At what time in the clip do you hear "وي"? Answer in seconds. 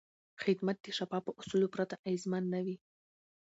2.65-2.77